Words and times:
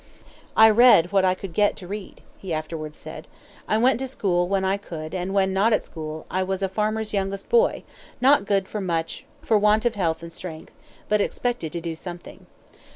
"I 0.57 0.67
read 0.71 1.11
what 1.11 1.23
I 1.23 1.35
could 1.35 1.53
get 1.53 1.75
to 1.75 1.87
read," 1.87 2.21
he 2.39 2.51
afterwards 2.55 2.97
said; 2.97 3.27
"I 3.67 3.77
went 3.77 3.99
to 3.99 4.07
school 4.07 4.47
when 4.47 4.65
I 4.65 4.77
could, 4.77 5.13
and 5.13 5.31
when 5.31 5.53
not 5.53 5.73
at 5.73 5.85
school, 5.85 6.25
was 6.31 6.63
a 6.63 6.69
farmer's 6.69 7.13
youngest 7.13 7.49
boy, 7.49 7.83
not 8.19 8.45
good 8.47 8.67
for 8.67 8.81
much 8.81 9.25
for 9.43 9.59
want 9.59 9.85
of 9.85 9.93
health 9.93 10.23
and 10.23 10.33
strength, 10.33 10.73
but 11.07 11.21
expected 11.21 11.71
to 11.73 11.81
do 11.81 11.95
something." 11.95 12.47